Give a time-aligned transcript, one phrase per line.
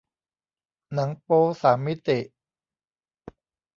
[0.93, 2.19] หนังโป๊สามมิติ